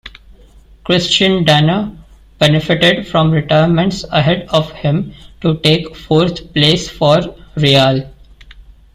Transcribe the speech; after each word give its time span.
Christian 0.83 1.43
Danner 1.45 1.95
benefited 2.39 3.05
from 3.07 3.29
retirements 3.29 4.03
ahead 4.05 4.47
of 4.49 4.71
him 4.71 5.13
to 5.41 5.57
take 5.59 5.95
fourth 5.95 6.51
place 6.55 6.89
for 6.89 7.19
Rial. 7.55 8.11